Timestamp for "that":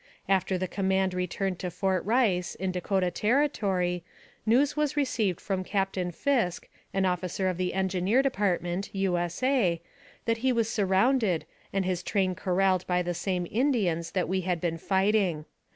10.25-10.37, 14.13-14.27